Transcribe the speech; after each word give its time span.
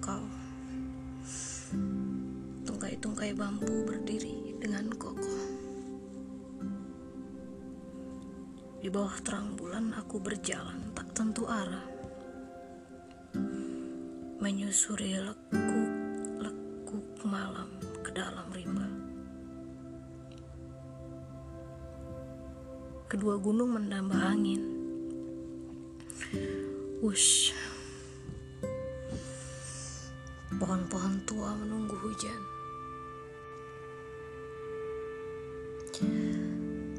kau. 0.00 0.24
Tungkai-tungkai 2.64 3.36
bambu 3.36 3.84
berdiri 3.84 4.56
dengan 4.56 4.88
kokoh. 4.96 5.44
Di 8.80 8.88
bawah 8.88 9.12
terang 9.20 9.52
bulan 9.60 9.92
aku 9.92 10.16
berjalan 10.16 10.88
tak 10.96 11.12
tentu 11.12 11.44
arah. 11.44 11.84
Menyusuri 14.40 15.20
lekuk-lekuk 15.20 17.06
malam 17.28 17.68
ke 18.00 18.08
dalam 18.16 18.48
rimba. 18.56 18.88
Kedua 23.04 23.36
gunung 23.36 23.76
menambah 23.76 24.16
angin. 24.16 24.62
Wush. 27.04 27.67
Pohon-pohon 30.58 31.22
tua 31.22 31.54
menunggu 31.54 31.94
hujan. 32.02 32.42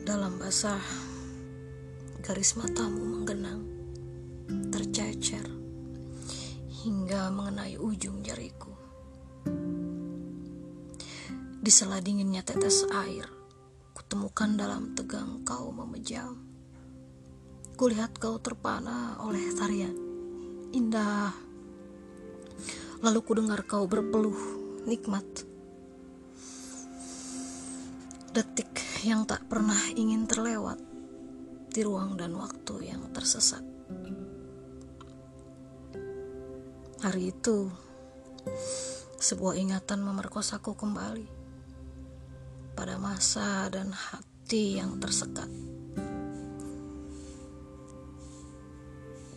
Dalam 0.08 0.40
basah, 0.40 0.80
garis 2.23 2.55
matamu 2.55 3.03
menggenang, 3.20 3.67
tercecer, 4.72 5.44
hingga 6.72 7.27
mengenai 7.36 7.76
ujung 7.76 8.23
jariku. 8.23 8.72
Di 11.59 11.67
sela 11.67 12.00
dinginnya 12.00 12.48
tetes 12.48 12.88
air, 12.95 13.28
kutemukan 13.91 14.55
dalam 14.55 14.95
tegang 14.95 15.44
kau 15.44 15.76
memejam. 15.76 16.39
Kulihat 17.75 18.16
kau 18.23 18.39
terpana 18.39 19.19
oleh 19.19 19.52
tarian 19.52 19.95
indah 20.72 21.48
Lalu 23.00 23.19
ku 23.23 23.31
dengar 23.31 23.64
kau 23.64 23.88
berpeluh 23.88 24.36
nikmat. 24.83 25.23
Detik 28.36 28.67
yang 29.08 29.23
tak 29.23 29.47
pernah 29.47 29.80
ingin 29.95 30.28
terlewat 30.28 30.75
di 31.72 31.80
ruang 31.80 32.19
dan 32.19 32.36
waktu 32.36 32.91
yang 32.91 33.08
tersesat. 33.16 33.64
Hari 37.00 37.31
itu, 37.31 37.72
sebuah 39.16 39.56
ingatan 39.56 40.03
memerkosaku 40.03 40.75
kembali 40.75 41.28
pada 42.75 43.00
masa 43.00 43.72
dan 43.72 43.95
hati 43.95 44.75
yang 44.75 45.00
tersekat. 45.00 45.47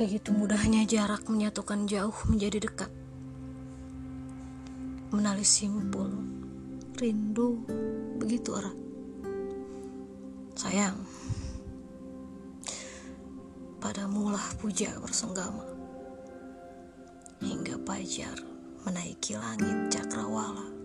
Begitu 0.02 0.34
mudahnya 0.34 0.82
jarak 0.82 1.30
menyatukan 1.30 1.86
jauh 1.86 2.18
menjadi 2.26 2.66
dekat 2.66 2.90
menali 5.12 5.44
simpul 5.44 6.08
rindu 6.96 7.60
begitu 8.16 8.56
erat 8.56 8.78
sayang 10.56 10.96
padamulah 13.76 14.40
puja 14.56 14.88
bersenggama 15.04 15.68
hingga 17.44 17.76
pajar 17.84 18.40
menaiki 18.88 19.36
langit 19.36 19.92
cakrawala 19.92 20.81